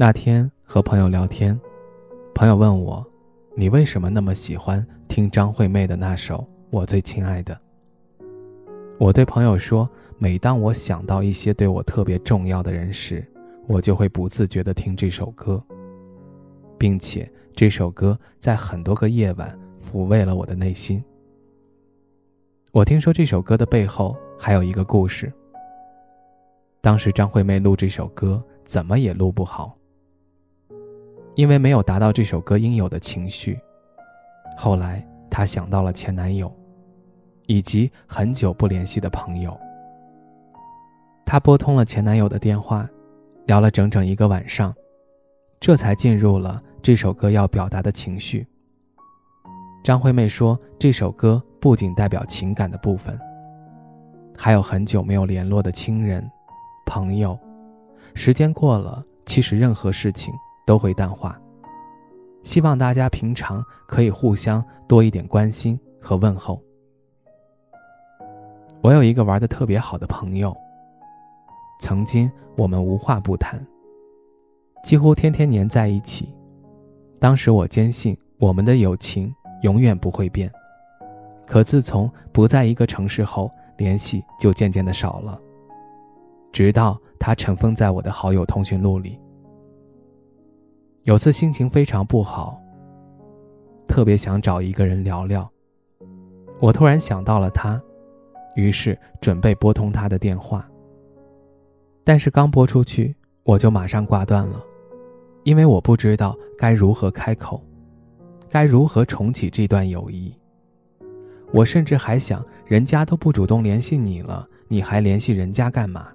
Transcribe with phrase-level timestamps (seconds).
[0.00, 1.60] 那天和朋友聊天，
[2.32, 3.04] 朋友问我
[3.56, 6.36] ：“你为什么那么喜欢听张惠妹的那首
[6.70, 7.52] 《我最亲爱的》？”
[8.96, 13.26] 我对朋友说：“每当我想到一些对我特别重要的人时，
[13.66, 15.60] 我就会不自觉地听这首歌，
[16.78, 21.02] 并且这首歌在很多个夜晚抚慰了我的内心。”
[22.70, 25.32] 我听说这首歌的背后还有一个故事。
[26.80, 29.76] 当时张惠妹录这首歌怎么也录不好。
[31.38, 33.56] 因为没有达到这首歌应有的情绪，
[34.56, 36.52] 后来她想到了前男友，
[37.46, 39.56] 以及很久不联系的朋友。
[41.24, 42.90] 她拨通了前男友的电话，
[43.46, 44.74] 聊了整整一个晚上，
[45.60, 48.44] 这才进入了这首歌要表达的情绪。
[49.84, 53.16] 张惠妹说，这首歌不仅代表情感的部分，
[54.36, 56.28] 还有很久没有联络的亲人、
[56.84, 57.38] 朋友。
[58.12, 60.34] 时间过了，其实任何事情。
[60.68, 61.40] 都会淡化。
[62.42, 66.62] 希望大家平常可以互相多一点关心和问候。
[68.82, 70.54] 我有一个玩的特别好的朋友。
[71.80, 73.64] 曾经我们无话不谈，
[74.82, 76.28] 几乎天天黏在一起。
[77.18, 80.52] 当时我坚信我们的友情永远不会变。
[81.46, 85.40] 可自从不在一个城市后，联系就渐渐的少了。
[86.52, 89.18] 直到他尘封在我的好友通讯录里。
[91.08, 92.62] 有次心情非常不好，
[93.88, 95.50] 特别想找一个人聊聊。
[96.60, 97.80] 我突然想到了他，
[98.56, 100.68] 于是准备拨通他的电话。
[102.04, 104.62] 但是刚拨出去，我就马上挂断了，
[105.44, 107.64] 因为我不知道该如何开口，
[108.50, 110.30] 该如何重启这段友谊。
[111.52, 116.08] 我甚至还想，人家都不主动联系你了，你还联系人家干嘛？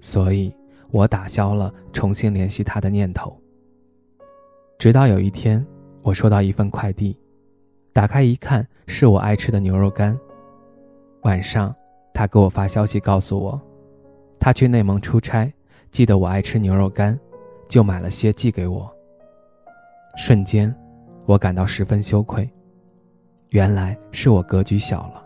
[0.00, 0.54] 所以，
[0.90, 3.34] 我打消了重新联系他的念头。
[4.78, 5.64] 直到有一天，
[6.02, 7.18] 我收到一份快递，
[7.94, 10.16] 打开一看，是我爱吃的牛肉干。
[11.22, 11.74] 晚上，
[12.12, 13.58] 他给我发消息告诉我，
[14.38, 15.50] 他去内蒙出差，
[15.90, 17.18] 记得我爱吃牛肉干，
[17.68, 18.94] 就买了些寄给我。
[20.18, 20.72] 瞬间，
[21.24, 22.48] 我感到十分羞愧，
[23.48, 25.24] 原来是我格局小了。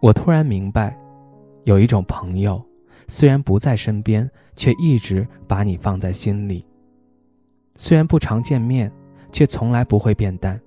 [0.00, 0.96] 我突然明白，
[1.64, 2.64] 有一种朋友，
[3.08, 6.64] 虽然不在身边，却一直把你放在心里。
[7.80, 8.92] 虽然不常见面，
[9.32, 10.58] 却从来不会变淡；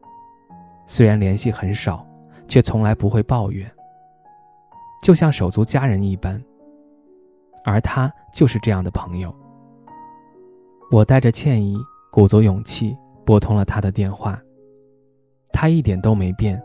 [0.88, 2.08] 虽然联系很少，
[2.48, 3.70] 却从来不会抱怨。
[5.04, 6.42] 就像手足家人一般。
[7.64, 9.32] 而他就是这样的朋友。
[10.90, 11.78] 我带着歉意，
[12.12, 14.42] 鼓足勇气拨通了他的电话。
[15.54, 16.60] 他一点都没变，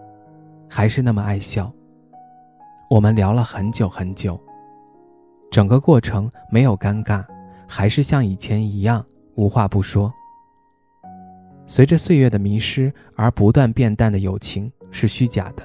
[0.71, 1.71] 还是那么爱笑。
[2.89, 4.41] 我们聊了很久很久，
[5.51, 7.23] 整个过程没有尴尬，
[7.67, 9.05] 还是像以前一样
[9.35, 10.11] 无话不说。
[11.67, 15.63] 随着岁月的迷失而不断变淡的友情是虚假的，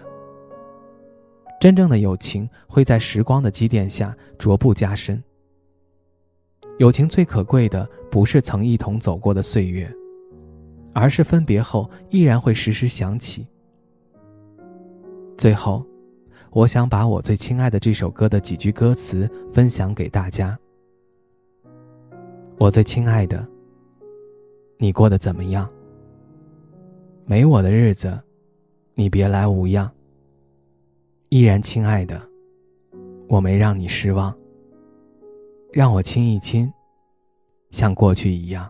[1.59, 5.23] 真正的友情会在时光的积淀下逐步加深。
[6.79, 9.93] 友情最可贵的不是曾一同走过的岁月，
[10.91, 13.45] 而是分别后依然会时时想起。
[15.37, 15.85] 最后，
[16.49, 20.57] 我想把我最亲爱的这首歌的几句歌词分享给大家。
[22.57, 23.47] 我最亲爱的，
[24.77, 25.69] 你过得怎么样？
[27.31, 28.19] 没我的日子，
[28.93, 29.89] 你别来无恙。
[31.29, 32.21] 依然亲爱的，
[33.29, 34.37] 我没让你失望。
[35.71, 36.69] 让我亲一亲，
[37.69, 38.69] 像过去一样。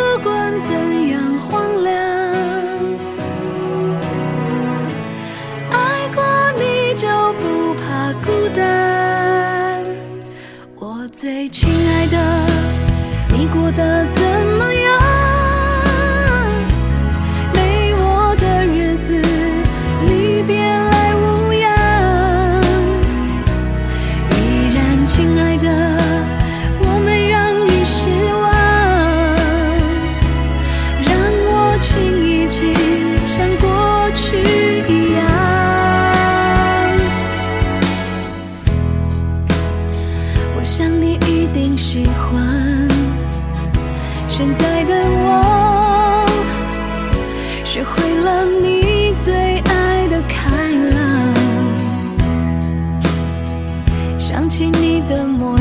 [11.21, 12.17] 最亲爱的，
[13.29, 14.20] 你过得。
[54.31, 55.60] 想起你的模样。